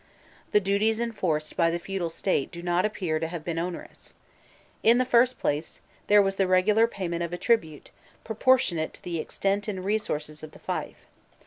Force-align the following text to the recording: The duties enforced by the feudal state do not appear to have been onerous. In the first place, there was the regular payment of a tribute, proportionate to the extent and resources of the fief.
The 0.49 0.59
duties 0.59 0.99
enforced 0.99 1.55
by 1.55 1.69
the 1.69 1.77
feudal 1.77 2.09
state 2.09 2.49
do 2.51 2.63
not 2.63 2.85
appear 2.85 3.19
to 3.19 3.27
have 3.27 3.43
been 3.43 3.59
onerous. 3.59 4.15
In 4.81 4.97
the 4.97 5.05
first 5.05 5.37
place, 5.37 5.79
there 6.07 6.23
was 6.23 6.37
the 6.37 6.47
regular 6.47 6.87
payment 6.87 7.21
of 7.21 7.33
a 7.33 7.37
tribute, 7.37 7.91
proportionate 8.23 8.95
to 8.95 9.03
the 9.03 9.19
extent 9.19 9.67
and 9.67 9.85
resources 9.85 10.41
of 10.41 10.53
the 10.53 10.57
fief. 10.59 10.95